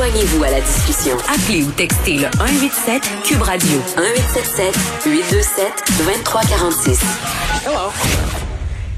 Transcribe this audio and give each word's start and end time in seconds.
Joignez-vous 0.00 0.42
à 0.44 0.50
la 0.50 0.60
discussion. 0.60 1.14
Appelez 1.28 1.62
ou 1.62 1.70
textez 1.72 2.14
le 2.14 2.32
187 2.32 3.02
Cube 3.22 3.42
Radio 3.42 3.76
1877 4.00 5.04
827 5.04 5.68
2346. 6.08 7.68
Hello. 7.68 7.92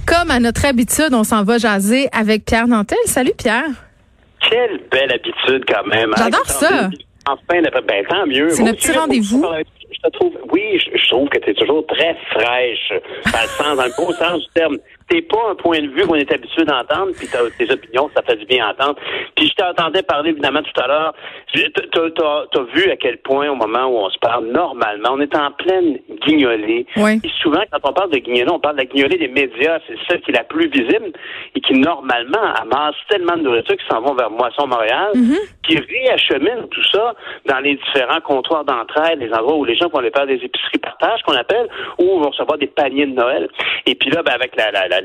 Comme 0.06 0.30
à 0.30 0.38
notre 0.38 0.64
habitude, 0.64 1.10
on 1.10 1.24
s'en 1.24 1.42
va 1.42 1.58
jaser 1.58 2.08
avec 2.12 2.44
Pierre 2.44 2.68
Nantel. 2.68 2.98
Salut 3.06 3.32
Pierre. 3.36 3.66
Quelle 4.48 4.78
belle 4.92 5.10
habitude 5.10 5.64
quand 5.66 5.84
même. 5.88 6.12
Hein? 6.12 6.22
J'adore 6.22 6.46
ça. 6.46 6.88
Enfin, 7.26 7.40
ben, 7.50 8.04
tant 8.08 8.26
mieux. 8.28 8.50
C'est 8.50 8.62
notre 8.62 8.78
petit 8.78 8.92
rendez-vous. 8.92 9.44
Je 9.90 10.08
te 10.08 10.12
trouve, 10.12 10.38
oui, 10.52 10.78
je, 10.78 11.08
trouve 11.10 11.28
que 11.30 11.38
tu 11.40 11.50
es 11.50 11.54
toujours 11.54 11.84
très 11.84 12.16
fraîche, 12.30 12.92
dans 13.24 13.42
le 13.42 13.48
sens, 13.48 13.76
dans 13.76 13.84
le 13.86 13.96
beau 13.96 14.12
sens 14.12 14.40
du 14.40 14.48
terme 14.54 14.78
c'est 15.12 15.22
pas 15.22 15.50
un 15.50 15.54
point 15.54 15.80
de 15.80 15.88
vue 15.88 16.06
qu'on 16.06 16.14
est 16.14 16.32
habitué 16.32 16.64
d'entendre, 16.64 17.12
puis 17.16 17.28
tes 17.58 17.70
opinions, 17.70 18.10
ça 18.14 18.22
fait 18.22 18.36
du 18.36 18.46
bien 18.46 18.68
entendre. 18.68 18.96
Puis 19.36 19.48
je 19.48 19.54
t'entendais 19.54 20.02
parler 20.02 20.30
évidemment 20.30 20.62
tout 20.62 20.80
à 20.80 20.86
l'heure. 20.86 21.14
T'as 21.54 22.60
as 22.60 22.64
vu 22.74 22.90
à 22.90 22.96
quel 22.96 23.18
point 23.18 23.50
au 23.50 23.54
moment 23.54 23.86
où 23.86 23.98
on 23.98 24.10
se 24.10 24.18
parle 24.18 24.46
normalement, 24.46 25.10
on 25.12 25.20
est 25.20 25.36
en 25.36 25.50
pleine 25.52 25.98
guignolée. 26.26 26.86
Oui. 26.96 27.20
Et 27.22 27.30
souvent, 27.42 27.62
quand 27.70 27.90
on 27.90 27.92
parle 27.92 28.10
de 28.10 28.18
guignolée, 28.18 28.50
on 28.50 28.60
parle 28.60 28.76
de 28.76 28.82
la 28.82 28.86
guignolée 28.86 29.18
des 29.18 29.28
médias. 29.28 29.78
C'est 29.86 29.96
celle 30.08 30.20
qui 30.22 30.30
est 30.30 30.36
la 30.36 30.44
plus 30.44 30.68
visible 30.68 31.12
et 31.54 31.60
qui 31.60 31.74
normalement 31.74 32.54
amasse 32.60 32.96
tellement 33.08 33.36
de 33.36 33.42
nourriture 33.42 33.76
qui 33.76 33.86
s'en 33.90 34.00
vont 34.00 34.14
vers 34.14 34.30
Moisson 34.30 34.66
Montréal, 34.66 35.10
mm-hmm. 35.14 35.38
qui 35.66 35.76
réachemine 35.78 36.68
tout 36.70 36.84
ça 36.92 37.14
dans 37.46 37.58
les 37.58 37.74
différents 37.74 38.20
comptoirs 38.20 38.64
d'entraide, 38.64 39.18
les 39.18 39.32
endroits 39.32 39.56
où 39.56 39.64
les 39.64 39.76
gens 39.76 39.88
vont 39.88 39.98
aller 39.98 40.12
faire 40.14 40.26
des 40.26 40.34
épiceries 40.34 40.78
partage 40.78 41.20
qu'on 41.22 41.34
appelle, 41.34 41.68
ou 41.98 42.20
vont 42.20 42.30
recevoir 42.30 42.58
des 42.58 42.66
paniers 42.66 43.06
de 43.06 43.14
Noël. 43.14 43.48
Et 43.86 43.94
puis 43.94 44.10
là, 44.10 44.22
ben, 44.22 44.32
avec 44.32 44.56
la, 44.56 44.70
la 44.70 44.88
la, 44.88 45.00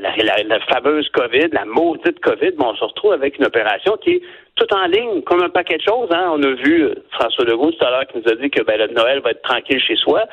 fameuse 0.68 1.08
COVID, 1.10 1.48
la 1.52 1.64
maudite 1.64 2.20
COVID, 2.20 2.52
on 2.58 2.74
se 2.74 2.84
retrouve 2.84 3.12
avec 3.12 3.38
une 3.38 3.46
opération 3.46 3.96
qui 3.96 4.10
est 4.10 4.22
tout 4.58 4.74
en 4.74 4.86
ligne, 4.86 5.22
comme 5.22 5.42
un 5.42 5.48
paquet 5.48 5.76
de 5.76 5.82
choses. 5.82 6.08
Hein. 6.10 6.30
On 6.32 6.42
a 6.42 6.50
vu 6.50 6.82
euh, 6.82 6.94
François 7.12 7.44
Legault 7.44 7.70
tout 7.70 7.84
à 7.84 7.90
l'heure 7.90 8.06
qui 8.06 8.18
nous 8.18 8.30
a 8.30 8.34
dit 8.34 8.50
que 8.50 8.62
ben, 8.62 8.78
le 8.78 8.88
Noël 8.88 9.20
va 9.20 9.30
être 9.30 9.42
tranquille 9.42 9.80
chez 9.80 9.96
soi. 9.96 10.24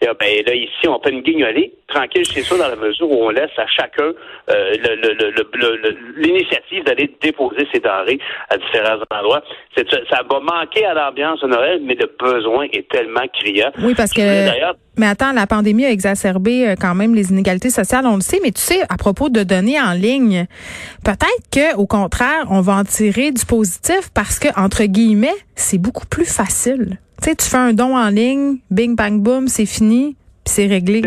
Et 0.00 0.08
euh, 0.08 0.14
ben, 0.18 0.28
là, 0.46 0.54
ici, 0.54 0.86
on 0.86 0.98
peut 1.00 1.10
une 1.10 1.22
guignolée 1.22 1.74
tranquille 1.88 2.24
chez 2.24 2.42
soi 2.42 2.58
dans 2.58 2.68
la 2.68 2.76
mesure 2.76 3.10
où 3.10 3.24
on 3.24 3.30
laisse 3.30 3.50
à 3.58 3.66
chacun 3.66 4.12
euh, 4.50 4.72
l'initiative 6.16 6.84
d'aller 6.84 7.10
déposer 7.20 7.66
ses 7.72 7.80
denrées 7.80 8.18
à 8.50 8.56
différents 8.56 9.02
endroits. 9.10 9.42
Ça 9.76 10.20
va 10.30 10.40
manquer 10.40 10.86
à 10.86 10.94
l'ambiance 10.94 11.40
de 11.40 11.48
Noël, 11.48 11.80
mais 11.82 11.94
le 11.94 12.10
besoin 12.18 12.66
est 12.72 12.88
tellement 12.88 13.26
criant. 13.32 13.72
Oui, 13.82 13.94
parce 13.94 14.12
que... 14.12 14.22
Mais 14.96 15.06
attends, 15.06 15.32
la 15.32 15.46
pandémie 15.46 15.84
a 15.84 15.90
exacerbé 15.90 16.74
quand 16.80 16.94
même 16.94 17.14
les 17.14 17.30
inégalités 17.30 17.70
sociales, 17.70 18.04
on 18.06 18.16
le 18.16 18.20
sait, 18.20 18.40
mais 18.42 18.50
tu 18.50 18.60
sais, 18.60 18.82
à 18.88 18.96
propos 18.96 19.30
de 19.30 19.42
données 19.42 19.80
en 19.80 19.92
ligne, 19.92 20.46
peut-être 21.04 21.50
que 21.50 21.76
au 21.76 21.86
contraire, 21.86 22.46
on 22.50 22.60
va 22.60 22.76
en 22.76 22.84
tirer 22.84 23.30
du 23.30 23.44
positif 23.46 24.10
parce 24.14 24.38
que, 24.38 24.48
entre 24.58 24.84
guillemets, 24.84 25.34
c'est 25.54 25.78
beaucoup 25.78 26.06
plus 26.06 26.26
facile. 26.26 26.98
Tu 27.22 27.28
sais, 27.30 27.36
tu 27.36 27.48
fais 27.48 27.56
un 27.56 27.72
don 27.72 27.96
en 27.96 28.08
ligne, 28.08 28.58
bing, 28.70 28.96
bang, 28.96 29.20
boom, 29.20 29.48
c'est 29.48 29.66
fini, 29.66 30.16
puis 30.44 30.54
c'est 30.54 30.66
réglé. 30.66 31.02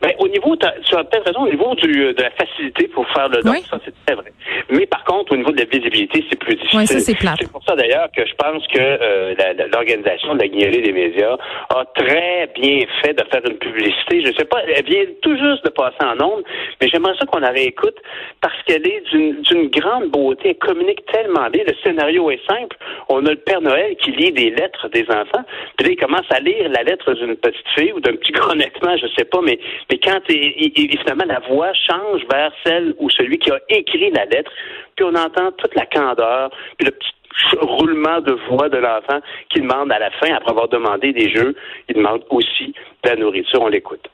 Ben, 0.00 0.10
au 0.18 0.26
niveau, 0.26 0.56
tu 0.56 0.66
as 0.66 1.04
peut-être 1.04 1.26
raison, 1.26 1.42
au 1.42 1.48
niveau 1.48 1.74
du, 1.76 2.06
euh, 2.06 2.12
de 2.12 2.22
la 2.22 2.30
facilité 2.32 2.88
pour 2.88 3.08
faire 3.10 3.28
le 3.28 3.40
don, 3.42 3.54
ça 3.70 3.78
c'est 3.84 3.94
très 4.04 4.16
vrai. 4.16 4.32
Mais 4.70 4.86
par 4.86 5.04
contre, 5.04 5.32
au 5.32 5.36
niveau 5.36 5.52
de 5.52 5.58
la 5.58 5.64
visibilité, 5.64 6.24
c'est 6.28 6.38
plus 6.54 6.62
difficile. 6.62 6.78
Oui, 6.80 6.86
ça 6.86 7.00
c'est 7.00 7.18
plate. 7.18 7.38
C'est 7.40 7.52
pour 7.52 7.64
ça 7.64 7.74
d'ailleurs 7.76 8.08
que 8.16 8.24
je 8.26 8.34
pense 8.34 8.66
que 8.68 8.78
euh, 8.78 9.34
l'organisation 9.72 10.34
de 10.34 10.40
la 10.40 10.48
guignolée 10.48 10.82
des 10.82 10.92
médias 10.92 11.36
a 11.70 11.84
très 11.94 12.48
bien 12.54 12.80
fait 13.02 13.14
de 13.14 13.24
faire 13.30 13.42
une 13.46 13.58
publicité. 13.58 14.22
Je 14.24 14.32
sais 14.36 14.44
pas, 14.44 14.62
elle 14.64 14.84
vient 14.84 15.04
tout 15.22 15.36
juste 15.36 15.64
de 15.64 15.70
passer 15.70 16.02
en 16.02 16.20
ondes, 16.22 16.44
mais 16.80 16.88
j'aimerais 16.88 17.14
ça 17.18 17.26
qu'on 17.26 17.38
la 17.38 17.50
réécoute 17.50 17.96
parce 18.40 18.60
qu'elle 18.66 18.86
est 18.86 19.02
d'une 19.12 19.68
grande 19.68 20.10
beauté. 20.10 20.50
Elle 20.50 20.58
communique 20.58 21.04
tellement 21.06 21.48
bien. 21.50 21.64
Le 21.66 21.74
scénario 21.82 22.30
est 22.30 22.44
simple. 22.46 22.76
On 23.08 23.24
a 23.26 23.30
le 23.30 23.36
Père 23.36 23.60
Noël 23.60 23.96
qui 23.96 24.12
lit 24.12 24.32
des 24.32 24.50
lettres 24.50 24.88
des 24.88 25.04
enfants. 25.10 25.44
Puis 25.76 25.86
là, 25.86 25.92
il 25.92 25.96
commence 25.96 26.30
à 26.30 26.40
lire 26.40 26.68
la 26.68 26.82
lettre 26.82 27.12
d'une 27.14 27.36
petite 27.36 27.68
fille 27.74 27.92
ou 27.92 28.00
d'un 28.00 28.12
petit 28.12 28.32
gros 28.32 28.52
honnêtement, 28.52 28.96
je 28.96 29.06
sais 29.16 29.24
pas, 29.24 29.40
mais 29.42 29.58
mais 29.90 29.98
quand 29.98 30.20
finalement 30.26 31.24
la 31.26 31.40
voix 31.40 31.72
change 31.74 32.22
vers 32.30 32.52
celle 32.64 32.94
ou 32.98 33.10
celui 33.10 33.38
qui 33.38 33.50
a 33.50 33.58
écrit 33.68 34.10
la 34.10 34.24
lettre, 34.26 34.50
puis 34.96 35.04
on 35.04 35.14
entend 35.14 35.52
toute 35.52 35.74
la 35.74 35.86
candeur, 35.86 36.41
puis 36.78 36.86
le 36.86 36.92
petit 36.92 37.12
roulement 37.60 38.20
de 38.20 38.32
voix 38.48 38.68
de 38.68 38.78
l'enfant 38.78 39.20
qui 39.50 39.60
demande 39.60 39.90
à 39.92 39.98
la 39.98 40.10
fin, 40.10 40.34
après 40.34 40.50
avoir 40.50 40.68
demandé 40.68 41.12
des 41.12 41.30
jeux, 41.32 41.54
il 41.88 41.96
demande 41.96 42.22
aussi 42.30 42.74
de 43.04 43.08
la 43.08 43.16
nourriture. 43.16 43.60
On 43.62 43.68
l'écoute. 43.68 44.08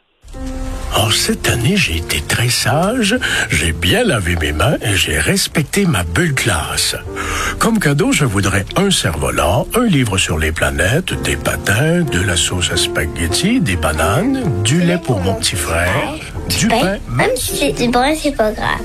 Oh, 0.96 1.10
cette 1.10 1.48
année, 1.48 1.76
j'ai 1.76 1.98
été 1.98 2.20
très 2.26 2.48
sage, 2.48 3.16
j'ai 3.50 3.72
bien 3.72 4.04
lavé 4.04 4.36
mes 4.40 4.52
mains 4.52 4.76
et 4.82 4.96
j'ai 4.96 5.18
respecté 5.18 5.84
ma 5.86 6.02
bulle 6.02 6.34
classe. 6.34 6.96
Comme 7.58 7.78
cadeau, 7.78 8.10
je 8.10 8.24
voudrais 8.24 8.64
un 8.76 8.90
cerf-volant, 8.90 9.66
un 9.74 9.84
livre 9.84 10.16
sur 10.16 10.38
les 10.38 10.50
planètes, 10.50 11.12
des 11.22 11.36
patins, 11.36 12.02
de 12.02 12.26
la 12.26 12.36
sauce 12.36 12.72
à 12.72 12.76
spaghetti, 12.76 13.60
des 13.60 13.76
bananes, 13.76 14.62
du 14.62 14.80
lait 14.80 14.98
pour 15.04 15.20
mon 15.20 15.34
petit 15.34 15.56
frère, 15.56 16.14
du 16.58 16.68
pain, 16.68 16.98
même 17.10 17.36
si 17.36 17.56
c'est 17.56 17.72
du 17.72 17.90
brun, 17.90 18.14
c'est 18.14 18.36
pas 18.36 18.52
grave. 18.52 18.80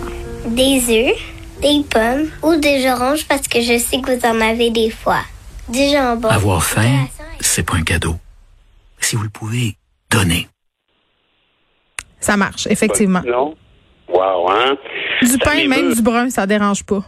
Des 0.45 0.81
œufs, 0.89 1.32
des 1.61 1.83
pommes 1.89 2.29
ou 2.41 2.55
des 2.59 2.89
oranges 2.89 3.27
parce 3.27 3.47
que 3.47 3.61
je 3.61 3.77
sais 3.77 4.01
que 4.01 4.11
vous 4.11 4.25
en 4.25 4.41
avez 4.41 4.69
des 4.69 4.89
fois. 4.89 5.21
Du 5.69 5.79
jambon. 5.79 6.27
Avoir 6.27 6.63
faim, 6.63 7.07
c'est 7.39 7.65
pas 7.65 7.77
un 7.77 7.83
cadeau. 7.83 8.15
Si 8.99 9.15
vous 9.15 9.23
le 9.23 9.29
pouvez, 9.29 9.75
donnez. 10.11 10.47
Ça 12.19 12.37
marche, 12.37 12.67
effectivement. 12.67 13.21
Non? 13.25 13.55
Wow, 14.07 14.49
hein? 14.49 14.77
Du 15.21 15.37
pain, 15.37 15.67
même 15.67 15.93
du 15.93 16.01
brun, 16.01 16.29
ça 16.29 16.45
dérange 16.45 16.85
pas. 16.85 17.03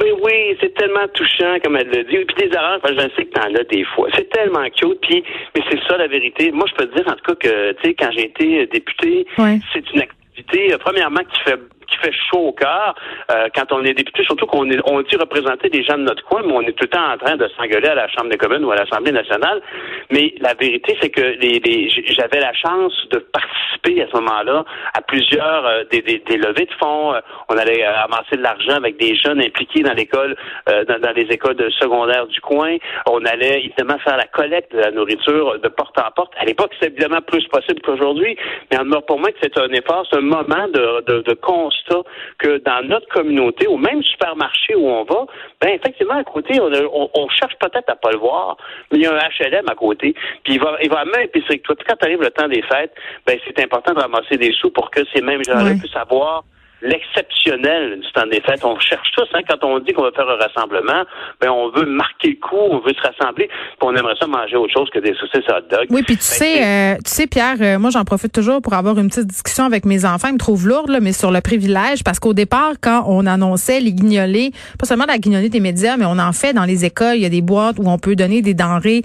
Mais 0.00 0.12
oui, 0.12 0.56
c'est 0.60 0.72
tellement 0.74 1.06
touchant, 1.14 1.58
comme 1.62 1.76
elle 1.76 1.88
le 1.88 2.04
dit. 2.04 2.24
Puis 2.24 2.48
des 2.48 2.56
oranges, 2.56 2.80
je 2.84 3.16
sais 3.16 3.26
que 3.26 3.32
t'en 3.32 3.54
as 3.54 3.64
des 3.64 3.84
fois. 3.94 4.08
C'est 4.16 4.30
tellement 4.30 4.64
cute. 4.70 5.00
Puis, 5.02 5.22
mais 5.54 5.62
c'est 5.70 5.78
ça 5.86 5.96
la 5.96 6.08
vérité. 6.08 6.50
Moi, 6.52 6.66
je 6.70 6.74
peux 6.74 6.88
te 6.88 6.96
dire 6.96 7.06
en 7.06 7.16
tout 7.16 7.34
cas 7.34 7.34
que, 7.34 7.72
tu 7.72 7.88
sais, 7.88 7.94
quand 7.94 8.10
j'ai 8.12 8.26
été 8.26 8.66
député, 8.66 9.26
c'est 9.36 9.92
une 9.92 10.00
activité, 10.00 10.72
euh, 10.72 10.78
premièrement, 10.78 11.20
qui 11.20 11.40
fait 11.44 11.60
qui 11.90 11.98
fait 11.98 12.12
chaud 12.30 12.48
au 12.48 12.52
cœur 12.52 12.94
euh, 13.30 13.48
quand 13.54 13.72
on 13.72 13.84
est 13.84 13.94
député, 13.94 14.24
surtout 14.24 14.46
qu'on 14.46 14.70
est, 14.70 14.78
on 14.84 15.00
dit 15.02 15.16
représenter 15.16 15.68
des 15.68 15.82
gens 15.82 15.98
de 15.98 16.04
notre 16.04 16.24
coin, 16.24 16.42
mais 16.44 16.52
on 16.52 16.60
est 16.62 16.72
tout 16.72 16.84
le 16.84 16.88
temps 16.88 17.12
en 17.12 17.18
train 17.18 17.36
de 17.36 17.48
s'engueuler 17.56 17.88
à 17.88 17.94
la 17.94 18.08
Chambre 18.08 18.30
des 18.30 18.38
communes 18.38 18.64
ou 18.64 18.70
à 18.70 18.76
l'Assemblée 18.76 19.12
nationale. 19.12 19.60
Mais 20.10 20.34
la 20.40 20.54
vérité, 20.54 20.96
c'est 21.00 21.10
que 21.10 21.20
les, 21.20 21.88
j'avais 22.18 22.40
la 22.40 22.52
chance 22.54 22.92
de 23.10 23.18
participer 23.18 24.02
à 24.02 24.06
ce 24.08 24.16
moment-là 24.16 24.64
à 24.94 25.02
plusieurs 25.02 25.66
euh, 25.66 25.84
des, 25.90 26.02
des, 26.02 26.36
levées 26.36 26.66
de 26.66 26.74
fonds. 26.80 27.14
Euh, 27.14 27.20
on 27.48 27.56
allait 27.56 27.82
amasser 27.82 28.36
de 28.36 28.42
l'argent 28.42 28.76
avec 28.76 28.96
des 28.98 29.16
jeunes 29.16 29.40
impliqués 29.40 29.82
dans 29.82 29.92
l'école, 29.92 30.36
dans, 30.66 31.00
dans, 31.00 31.12
les 31.14 31.26
écoles 31.30 31.56
de 31.56 31.68
secondaire 31.70 32.26
du 32.26 32.40
coin. 32.40 32.76
On 33.08 33.24
allait 33.24 33.64
évidemment 33.64 33.98
faire 33.98 34.16
la 34.16 34.26
collecte 34.26 34.72
de 34.72 34.78
la 34.78 34.90
nourriture 34.90 35.58
de 35.58 35.68
porte 35.68 35.98
en 35.98 36.10
porte. 36.10 36.32
À 36.38 36.44
l'époque, 36.44 36.72
c'est 36.80 36.88
évidemment 36.88 37.22
plus 37.22 37.46
possible 37.48 37.80
qu'aujourd'hui, 37.82 38.36
mais 38.70 38.78
en 38.78 39.00
pour 39.02 39.18
moi 39.18 39.30
c'est 39.42 39.56
un 39.58 39.68
effort, 39.68 40.06
c'est 40.10 40.18
un 40.18 40.22
moment 40.22 40.68
de, 40.72 41.04
de, 41.06 41.22
de 41.22 41.34
ça, 41.88 42.02
que 42.38 42.58
dans 42.58 42.86
notre 42.86 43.08
communauté, 43.08 43.66
au 43.66 43.76
même 43.76 44.02
supermarché 44.02 44.74
où 44.74 44.88
on 44.88 45.04
va, 45.04 45.26
ben 45.60 45.70
effectivement, 45.70 46.14
à 46.14 46.24
côté, 46.24 46.60
on, 46.60 47.10
on, 47.14 47.28
cherche 47.28 47.54
peut-être 47.58 47.88
à 47.88 47.96
pas 47.96 48.10
le 48.12 48.18
voir, 48.18 48.56
mais 48.90 48.98
il 48.98 49.02
y 49.02 49.06
a 49.06 49.14
un 49.14 49.18
HLM 49.18 49.68
à 49.68 49.74
côté, 49.74 50.14
puis 50.44 50.54
il 50.54 50.60
va, 50.60 50.76
il 50.82 50.90
va 50.90 51.04
même 51.04 51.24
épicerie 51.24 51.60
que 51.60 51.66
toi. 51.66 51.76
Quand 51.86 52.02
arrive 52.02 52.20
le 52.20 52.30
temps 52.30 52.48
des 52.48 52.62
fêtes, 52.62 52.92
ben 53.26 53.38
c'est 53.46 53.60
important 53.62 53.94
de 53.94 54.00
ramasser 54.00 54.36
des 54.36 54.52
sous 54.52 54.70
pour 54.70 54.90
que 54.90 55.00
ces 55.14 55.22
mêmes 55.22 55.44
gens-là 55.44 55.74
puissent 55.80 55.96
avoir 55.96 56.44
l'exceptionnel 56.82 58.00
du 58.00 58.12
temps 58.12 58.26
des 58.26 58.40
fêtes. 58.40 58.64
On 58.64 58.78
cherche 58.78 59.10
tous, 59.16 59.28
hein, 59.34 59.40
quand 59.48 59.62
on 59.64 59.78
dit 59.80 59.92
qu'on 59.92 60.02
va 60.02 60.12
faire 60.12 60.28
un 60.28 60.36
rassemblement, 60.36 61.04
ben 61.40 61.50
on 61.50 61.70
veut 61.70 61.86
marquer 61.86 62.30
le 62.30 62.46
coup, 62.46 62.56
on 62.56 62.78
veut 62.78 62.92
se 62.92 63.00
rassembler, 63.00 63.48
puis 63.48 63.82
on 63.82 63.94
aimerait 63.94 64.14
ça 64.18 64.26
manger 64.26 64.56
autre 64.56 64.72
chose 64.72 64.88
que 64.90 64.98
des 64.98 65.14
saucisses 65.14 65.48
hot 65.48 65.66
dog. 65.70 65.86
Oui, 65.90 66.02
puis 66.02 66.16
tu 66.16 66.20
ben, 66.20 66.20
sais, 66.20 66.64
euh, 66.64 66.94
tu 66.96 67.10
sais, 67.10 67.26
Pierre, 67.26 67.56
euh, 67.60 67.78
moi 67.78 67.90
j'en 67.90 68.04
profite 68.04 68.32
toujours 68.32 68.62
pour 68.62 68.74
avoir 68.74 68.98
une 68.98 69.08
petite 69.08 69.26
discussion 69.26 69.64
avec 69.64 69.84
mes 69.84 70.04
enfants. 70.04 70.28
Ils 70.28 70.34
me 70.34 70.38
trouvent 70.38 70.66
lourde, 70.66 70.90
là, 70.90 71.00
mais 71.00 71.12
sur 71.12 71.30
le 71.30 71.40
privilège, 71.40 72.04
parce 72.04 72.18
qu'au 72.18 72.34
départ, 72.34 72.74
quand 72.80 73.04
on 73.06 73.26
annonçait 73.26 73.80
les 73.80 73.92
guignolés, 73.92 74.52
pas 74.78 74.86
seulement 74.86 75.06
la 75.06 75.18
guignolée 75.18 75.48
des 75.48 75.60
médias, 75.60 75.96
mais 75.96 76.06
on 76.06 76.18
en 76.18 76.32
fait 76.32 76.52
dans 76.52 76.64
les 76.64 76.84
écoles, 76.84 77.16
il 77.16 77.22
y 77.22 77.26
a 77.26 77.30
des 77.30 77.42
boîtes 77.42 77.76
où 77.78 77.88
on 77.88 77.98
peut 77.98 78.16
donner 78.16 78.42
des 78.42 78.54
denrées 78.54 79.02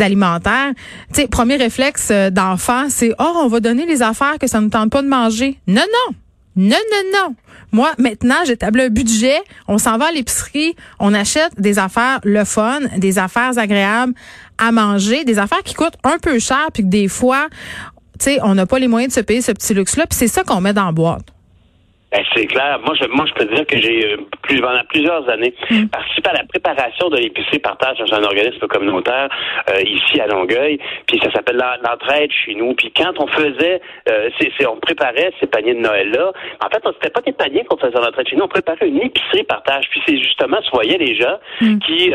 alimentaires. 0.00 0.72
Tu 1.12 1.22
sais, 1.22 1.28
premier 1.28 1.56
réflexe 1.56 2.10
euh, 2.10 2.30
d'enfant, 2.30 2.88
c'est 2.88 3.12
oh, 3.18 3.32
on 3.44 3.48
va 3.48 3.60
donner 3.60 3.86
les 3.86 4.02
affaires 4.02 4.38
que 4.40 4.46
ça 4.46 4.60
ne 4.60 4.68
tente 4.68 4.90
pas 4.90 5.02
de 5.02 5.08
manger. 5.08 5.56
Non, 5.66 5.82
non. 5.82 6.14
Non, 6.56 6.76
non, 6.92 7.18
non. 7.18 7.34
Moi, 7.72 7.92
maintenant, 7.98 8.44
j'établis 8.44 8.82
un 8.82 8.88
budget. 8.88 9.38
On 9.66 9.78
s'en 9.78 9.96
va 9.96 10.08
à 10.08 10.12
l'épicerie. 10.12 10.76
On 10.98 11.14
achète 11.14 11.58
des 11.58 11.78
affaires 11.78 12.20
le 12.24 12.44
fun, 12.44 12.80
des 12.98 13.18
affaires 13.18 13.56
agréables 13.58 14.12
à 14.58 14.70
manger, 14.72 15.24
des 15.24 15.38
affaires 15.38 15.62
qui 15.62 15.74
coûtent 15.74 15.96
un 16.04 16.18
peu 16.18 16.38
cher, 16.38 16.68
puis 16.72 16.82
que 16.82 16.88
des 16.88 17.08
fois, 17.08 17.48
tu 18.18 18.24
sais, 18.24 18.38
on 18.42 18.54
n'a 18.54 18.66
pas 18.66 18.78
les 18.78 18.88
moyens 18.88 19.14
de 19.14 19.20
se 19.20 19.24
payer 19.24 19.40
ce 19.40 19.52
petit 19.52 19.72
luxe-là. 19.72 20.06
Puis 20.06 20.18
c'est 20.18 20.28
ça 20.28 20.44
qu'on 20.44 20.60
met 20.60 20.74
dans 20.74 20.86
la 20.86 20.92
boîte. 20.92 21.26
Ben, 22.12 22.22
c'est 22.34 22.46
clair. 22.46 22.80
Moi, 22.84 22.94
je, 23.00 23.06
moi, 23.08 23.26
je 23.26 23.32
peux 23.34 23.54
dire 23.54 23.66
que 23.66 23.80
j'ai, 23.80 24.12
euh, 24.12 24.16
plus, 24.42 24.60
pendant 24.60 24.84
plusieurs 24.88 25.28
années, 25.28 25.54
mm. 25.70 25.86
participé 25.86 26.30
à 26.30 26.34
la 26.34 26.44
préparation 26.44 27.08
de 27.08 27.16
l'épicerie 27.16 27.58
partage 27.58 27.98
dans 27.98 28.14
un 28.14 28.24
organisme 28.24 28.66
communautaire 28.66 29.28
euh, 29.70 29.80
ici 29.82 30.20
à 30.20 30.26
Longueuil. 30.26 30.78
Puis 31.06 31.20
ça 31.22 31.30
s'appelle 31.32 31.62
l'entraide 31.82 32.30
chez 32.44 32.54
nous. 32.54 32.74
Puis 32.74 32.92
quand 32.96 33.12
on 33.18 33.26
faisait, 33.26 33.80
euh, 34.08 34.30
c'est, 34.38 34.66
on 34.66 34.76
préparait 34.76 35.32
ces 35.40 35.46
paniers 35.46 35.74
de 35.74 35.80
Noël-là, 35.80 36.32
en 36.64 36.68
fait, 36.68 36.82
c'était 36.94 37.10
pas 37.10 37.20
des 37.20 37.32
paniers 37.32 37.64
qu'on 37.64 37.76
faisait 37.76 37.96
en 37.96 38.02
l'entraide 38.02 38.28
chez 38.28 38.36
nous, 38.36 38.44
on 38.44 38.48
préparait 38.48 38.88
une 38.88 39.00
épicerie 39.00 39.44
partage. 39.44 39.84
Puis 39.90 40.02
c'est 40.06 40.18
justement, 40.18 40.58
tu 40.62 40.70
voyais 40.72 40.98
les 40.98 41.14
gens 41.14 41.38
mm. 41.60 41.78
qui 41.78 42.12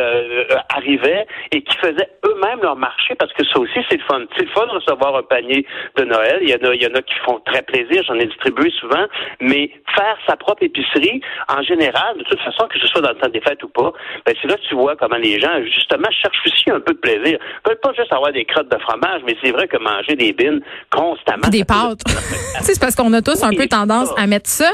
arrivaient 0.69 1.25
et 1.51 1.61
qui 1.61 1.77
faisaient 1.77 2.09
eux-mêmes 2.25 2.61
leur 2.61 2.75
marché 2.75 3.15
parce 3.15 3.33
que 3.33 3.45
ça 3.45 3.59
aussi, 3.59 3.79
c'est 3.89 3.97
le 3.97 4.03
fun. 4.03 4.21
C'est 4.37 4.43
le 4.43 4.51
fun 4.51 4.65
de 4.67 4.71
recevoir 4.71 5.15
un 5.15 5.23
panier 5.23 5.65
de 5.95 6.03
Noël. 6.03 6.39
Il 6.41 6.49
y 6.49 6.53
en 6.53 6.69
a, 6.69 6.73
il 6.73 6.81
y 6.81 6.87
en 6.87 6.95
a 6.95 7.01
qui 7.01 7.15
font 7.25 7.39
très 7.45 7.61
plaisir. 7.61 8.03
J'en 8.07 8.15
ai 8.15 8.25
distribué 8.25 8.71
souvent. 8.79 9.05
Mais 9.41 9.71
faire 9.95 10.06
sa 10.25 10.35
propre 10.35 10.63
épicerie, 10.63 11.21
en 11.47 11.61
général, 11.61 12.17
de 12.17 12.23
toute 12.23 12.39
façon, 12.39 12.67
que 12.67 12.79
ce 12.79 12.87
soit 12.87 13.01
dans 13.01 13.09
le 13.09 13.15
temps 13.15 13.29
des 13.29 13.41
fêtes 13.41 13.63
ou 13.63 13.69
pas, 13.69 13.91
ben 14.25 14.35
c'est 14.41 14.47
là 14.47 14.55
que 14.55 14.67
tu 14.67 14.75
vois 14.75 14.95
comment 14.95 15.17
les 15.17 15.39
gens, 15.39 15.61
justement, 15.63 16.09
cherchent 16.11 16.45
aussi 16.45 16.69
un 16.71 16.79
peu 16.79 16.93
de 16.93 16.99
plaisir. 16.99 17.39
Ils 17.39 17.69
veulent 17.69 17.79
pas 17.79 17.93
juste 17.93 18.11
avoir 18.13 18.31
des 18.31 18.45
crottes 18.45 18.69
de 18.69 18.77
fromage, 18.79 19.21
mais 19.25 19.35
c'est 19.43 19.51
vrai 19.51 19.67
que 19.67 19.77
manger 19.77 20.15
des 20.15 20.33
bines 20.33 20.61
constamment. 20.91 21.47
Des 21.49 21.63
pâtes. 21.63 22.01
c'est 22.61 22.79
parce 22.79 22.95
qu'on 22.95 23.11
a 23.13 23.21
tous 23.21 23.43
un 23.43 23.51
peu 23.51 23.67
tendance 23.67 24.09
à 24.17 24.27
mettre 24.27 24.49
ça. 24.49 24.69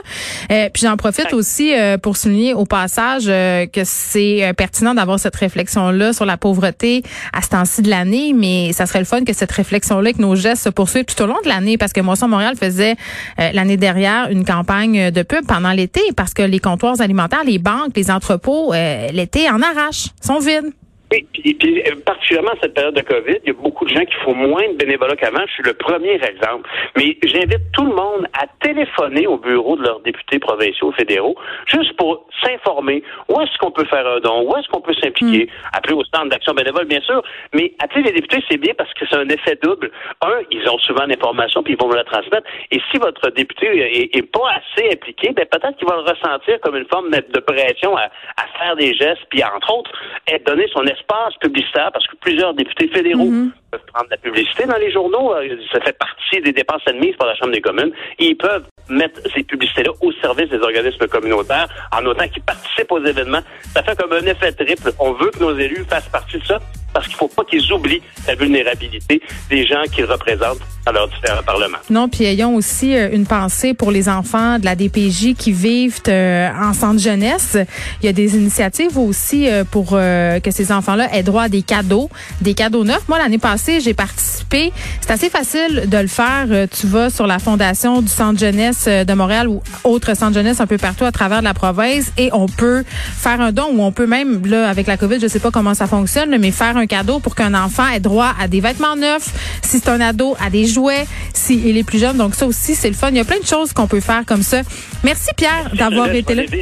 Euh, 0.51 0.69
puis 0.73 0.83
j'en 0.83 0.97
profite 0.97 1.33
aussi 1.33 1.73
euh, 1.73 1.97
pour 1.97 2.17
souligner 2.17 2.53
au 2.53 2.65
passage 2.65 3.23
euh, 3.27 3.65
que 3.67 3.81
c'est 3.83 4.43
euh, 4.43 4.53
pertinent 4.53 4.93
d'avoir 4.93 5.19
cette 5.19 5.35
réflexion-là 5.35 6.13
sur 6.13 6.25
la 6.25 6.37
pauvreté 6.37 7.03
à 7.31 7.41
ce 7.41 7.49
temps-ci 7.49 7.81
de 7.81 7.89
l'année, 7.89 8.33
mais 8.33 8.73
ça 8.73 8.85
serait 8.85 8.99
le 8.99 9.05
fun 9.05 9.23
que 9.23 9.33
cette 9.33 9.51
réflexion-là, 9.51 10.13
que 10.13 10.21
nos 10.21 10.35
gestes 10.35 10.63
se 10.63 10.69
poursuivent 10.69 11.05
tout 11.05 11.21
au 11.21 11.27
long 11.27 11.37
de 11.43 11.49
l'année, 11.49 11.77
parce 11.77 11.93
que 11.93 12.01
Moisson 12.01 12.27
Montréal 12.27 12.55
faisait 12.59 12.95
l'année 13.37 13.77
dernière 13.77 14.29
une 14.29 14.45
campagne 14.45 15.11
de 15.11 15.22
pub 15.23 15.45
pendant 15.45 15.71
l'été 15.71 16.01
parce 16.15 16.33
que 16.33 16.43
les 16.43 16.59
comptoirs 16.59 17.01
alimentaires, 17.01 17.43
les 17.43 17.59
banques, 17.59 17.95
les 17.95 18.11
entrepôts, 18.11 18.73
euh, 18.73 19.07
l'été 19.11 19.49
en 19.49 19.61
arrache, 19.61 20.07
sont 20.21 20.39
vides. 20.39 20.71
Et 21.13 21.53
puis, 21.53 21.83
euh, 21.87 21.95
particulièrement 22.05 22.53
cette 22.61 22.73
période 22.73 22.95
de 22.95 23.01
COVID, 23.01 23.37
il 23.43 23.47
y 23.47 23.49
a 23.51 23.53
beaucoup 23.53 23.85
de 23.85 23.89
gens 23.89 24.03
qui 24.05 24.15
font 24.23 24.33
moins 24.33 24.67
de 24.69 24.73
bénévolat 24.73 25.15
qu'avant. 25.15 25.45
Je 25.47 25.53
suis 25.53 25.63
le 25.63 25.73
premier 25.73 26.15
exemple. 26.15 26.69
Mais 26.97 27.17
j'invite 27.23 27.71
tout 27.73 27.85
le 27.85 27.93
monde 27.93 28.27
à 28.33 28.47
téléphoner 28.61 29.27
au 29.27 29.37
bureau 29.37 29.75
de 29.77 29.83
leurs 29.83 29.99
députés 29.99 30.39
provinciaux 30.39 30.91
fédéraux, 30.93 31.35
juste 31.67 31.95
pour 31.97 32.25
s'informer 32.43 33.03
où 33.29 33.39
est-ce 33.41 33.57
qu'on 33.59 33.71
peut 33.71 33.85
faire 33.85 34.07
un 34.07 34.19
don, 34.19 34.49
où 34.49 34.55
est-ce 34.57 34.67
qu'on 34.69 34.81
peut 34.81 34.93
s'impliquer. 34.95 35.45
Mm. 35.45 35.77
Appeler 35.77 35.93
au 35.93 36.03
centre 36.05 36.29
d'action 36.29 36.53
bénévole, 36.53 36.85
bien 36.85 37.01
sûr. 37.01 37.21
Mais 37.53 37.73
appeler 37.79 38.03
les 38.03 38.13
députés, 38.13 38.43
c'est 38.49 38.57
bien 38.57 38.73
parce 38.77 38.91
que 38.93 39.05
c'est 39.07 39.17
un 39.17 39.29
effet 39.29 39.57
double. 39.61 39.91
Un, 40.21 40.39
ils 40.51 40.67
ont 40.69 40.79
souvent 40.79 41.05
l'information 41.05 41.61
puis 41.61 41.73
ils 41.73 41.81
vont 41.81 41.89
me 41.89 41.95
la 41.95 42.03
transmettre. 42.03 42.47
Et 42.71 42.81
si 42.91 42.97
votre 42.97 43.29
député 43.31 44.09
est, 44.13 44.23
pas 44.33 44.49
assez 44.49 44.89
impliqué, 44.91 45.31
ben 45.33 45.45
peut-être 45.45 45.77
qu'il 45.77 45.87
va 45.87 45.95
le 45.95 46.01
ressentir 46.01 46.59
comme 46.61 46.75
une 46.75 46.87
forme 46.87 47.11
de 47.11 47.39
pression 47.39 47.95
à, 47.97 48.09
faire 48.57 48.75
des 48.75 48.93
gestes, 48.93 49.21
puis 49.29 49.43
entre 49.43 49.73
autres, 49.73 49.91
donner 50.45 50.67
son 50.73 50.83
espace 50.83 51.02
espace 51.03 51.35
publicitaire, 51.39 51.91
parce 51.91 52.07
que 52.07 52.15
plusieurs 52.17 52.53
députés 52.53 52.87
fédéraux 52.87 53.25
mhm. 53.25 53.51
peuvent 53.71 53.85
prendre 53.93 54.09
la 54.09 54.17
publicité 54.17 54.65
dans 54.65 54.77
les 54.77 54.91
journaux. 54.91 55.33
Euh, 55.33 55.57
ça 55.71 55.79
fait 55.81 55.97
partie 55.97 56.41
des 56.41 56.51
dépenses 56.51 56.81
admises 56.87 57.15
par 57.15 57.27
la 57.27 57.35
Chambre 57.35 57.51
des 57.51 57.61
communes. 57.61 57.91
ils 58.19 58.35
peuvent 58.35 58.65
mettre 58.89 59.19
ces 59.33 59.43
publicités-là 59.43 59.91
au 60.01 60.11
service 60.13 60.49
des 60.49 60.59
organismes 60.59 61.07
communautaires 61.07 61.67
en 61.91 62.05
autant 62.05 62.27
qu'ils 62.27 62.43
participent 62.43 62.91
aux 62.91 63.03
événements. 63.03 63.41
Ça 63.73 63.83
fait 63.83 63.97
comme 63.97 64.13
un 64.13 64.25
effet 64.25 64.51
triple. 64.51 64.91
On 64.99 65.13
veut 65.13 65.31
que 65.31 65.39
nos 65.39 65.57
élus 65.57 65.85
fassent 65.89 66.09
partie 66.09 66.37
de 66.37 66.45
ça 66.45 66.59
parce 66.93 67.07
qu'il 67.07 67.15
ne 67.15 67.19
faut 67.19 67.27
pas 67.27 67.43
qu'ils 67.43 67.71
oublient 67.71 68.01
la 68.27 68.35
vulnérabilité 68.35 69.21
des 69.49 69.65
gens 69.65 69.83
qu'ils 69.91 70.05
représentent 70.05 70.61
dans 70.85 70.91
leurs 70.91 71.07
différents 71.07 71.43
parlements. 71.43 71.77
Non, 71.89 72.09
puis 72.09 72.25
ayons 72.25 72.55
aussi 72.55 72.95
euh, 72.95 73.09
une 73.11 73.25
pensée 73.25 73.73
pour 73.73 73.91
les 73.91 74.09
enfants 74.09 74.59
de 74.59 74.65
la 74.65 74.75
DPJ 74.75 75.33
qui 75.37 75.51
vivent 75.51 76.01
euh, 76.07 76.49
en 76.61 76.73
centre 76.73 76.99
jeunesse. 76.99 77.57
Il 78.01 78.05
y 78.05 78.09
a 78.09 78.13
des 78.13 78.35
initiatives 78.35 78.97
aussi 78.97 79.49
euh, 79.49 79.63
pour 79.63 79.91
que 79.91 80.51
ces 80.51 80.71
enfants-là 80.71 81.13
aient 81.13 81.23
droit 81.23 81.43
à 81.43 81.49
des 81.49 81.61
cadeaux, 81.61 82.09
des 82.41 82.53
cadeaux 82.53 82.83
neufs. 82.83 83.07
Moi, 83.07 83.17
l'année 83.17 83.37
passée, 83.37 83.79
j'ai 83.79 83.93
participé. 83.93 84.71
C'est 85.01 85.11
assez 85.11 85.29
facile 85.29 85.83
de 85.87 85.97
le 85.97 86.07
faire. 86.07 86.47
Tu 86.69 86.87
vas 86.87 87.09
sur 87.09 87.27
la 87.27 87.39
fondation 87.39 88.01
du 88.01 88.07
centre 88.07 88.39
jeunesse 88.39 88.85
de 88.85 89.13
Montréal 89.13 89.47
ou 89.47 89.61
autre 89.83 90.15
centre 90.15 90.33
jeunesse 90.33 90.59
un 90.59 90.67
peu 90.67 90.77
partout 90.77 91.05
à 91.05 91.11
travers 91.11 91.41
la 91.41 91.53
province 91.53 92.11
et 92.17 92.29
on 92.33 92.47
peut 92.47 92.83
faire 92.87 93.41
un 93.41 93.51
don 93.51 93.69
ou 93.73 93.81
on 93.81 93.91
peut 93.91 94.07
même, 94.07 94.45
là, 94.45 94.69
avec 94.69 94.87
la 94.87 94.97
COVID, 94.97 95.19
je 95.19 95.27
sais 95.27 95.39
pas 95.39 95.51
comment 95.51 95.73
ça 95.73 95.87
fonctionne, 95.87 96.37
mais 96.37 96.51
faire 96.51 96.77
un 96.77 96.82
un 96.83 96.87
cadeau 96.87 97.19
pour 97.19 97.35
qu'un 97.35 97.53
enfant 97.53 97.87
ait 97.87 97.99
droit 97.99 98.33
à 98.39 98.47
des 98.47 98.59
vêtements 98.59 98.95
neufs, 98.95 99.29
si 99.61 99.79
c'est 99.79 99.89
un 99.89 100.01
ado, 100.01 100.35
à 100.39 100.49
des 100.49 100.65
jouets, 100.67 101.07
s'il 101.33 101.65
il 101.65 101.77
est 101.77 101.83
plus 101.83 101.99
jeune. 101.99 102.17
Donc 102.17 102.35
ça 102.35 102.45
aussi, 102.45 102.75
c'est 102.75 102.89
le 102.89 102.95
fun. 102.95 103.09
Il 103.09 103.17
y 103.17 103.19
a 103.19 103.25
plein 103.25 103.39
de 103.39 103.45
choses 103.45 103.73
qu'on 103.73 103.87
peut 103.87 104.01
faire 104.01 104.23
comme 104.25 104.43
ça. 104.43 104.61
Merci 105.03 105.29
Pierre 105.35 105.71
d'avoir 105.73 106.09
été 106.09 106.35
là. 106.35 106.43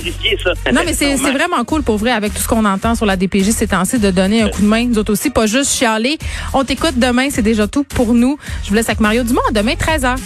Non, 0.74 0.82
mais 0.86 0.94
c'est 0.94 1.16
vraiment 1.16 1.64
cool 1.66 1.84
pour 1.84 1.98
vrai 1.98 2.12
avec 2.12 2.34
tout 2.34 2.42
ce 2.42 2.48
qu'on 2.48 2.66
entend 2.66 2.96
sur 2.96 3.06
la 3.06 3.18
DPJ 3.18 3.52
ces 3.52 3.68
temps-ci 3.68 4.00
de 4.00 4.12
donner 4.12 4.42
un 4.42 4.50
coup 4.50 4.62
de 4.62 4.68
main. 4.68 4.86
Nous 4.86 4.98
autres 4.98 5.14
aussi, 5.14 5.30
pas 5.30 5.46
juste 5.46 5.72
chialer. 5.72 6.18
On 6.54 6.64
t'écoute 6.64 6.98
demain, 6.98 7.30
c'est 7.30 7.42
déjà 7.42 7.68
tout 7.68 7.84
pour 7.84 8.14
nous. 8.14 8.38
Je 8.64 8.70
vous 8.70 8.76
laisse 8.76 8.90
avec 8.90 9.00
Mario 9.00 9.24
Dumont. 9.24 9.42
demain, 9.54 9.74
13h. 9.74 10.18